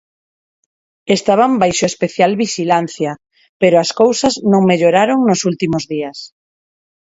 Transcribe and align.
Estaban 1.17 1.51
baixo 1.61 1.85
especial 1.91 2.31
vixilancia, 2.43 3.11
pero 3.61 3.75
as 3.83 3.91
cousas 4.01 4.33
non 4.51 4.67
melloraron 4.69 5.19
nos 5.23 5.41
últimos 5.51 5.83
días. 5.93 6.17